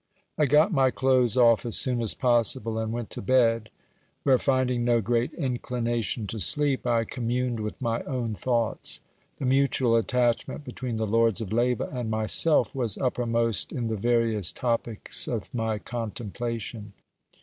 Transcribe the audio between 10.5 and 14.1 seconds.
between the lords of Leyva and myself was uppermost in the